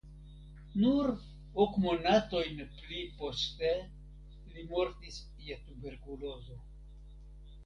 Nur 0.83 1.09
ok 1.65 1.75
monatojn 1.83 2.63
pli 2.79 3.03
poste 3.19 3.71
li 4.55 4.67
mortis 4.73 5.21
je 5.51 5.61
tuberkulozo. 5.69 6.61